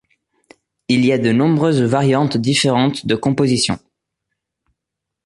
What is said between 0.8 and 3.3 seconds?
Il y a de nombreuses variantes différentes de